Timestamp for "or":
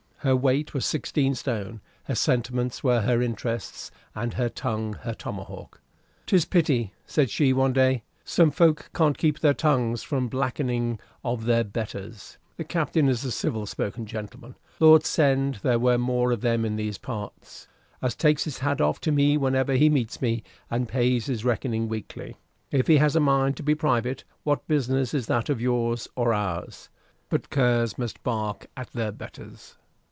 26.15-26.31